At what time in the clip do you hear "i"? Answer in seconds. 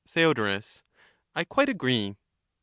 1.35-1.43